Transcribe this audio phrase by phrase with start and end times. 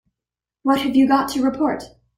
[0.63, 1.83] What have you got to report?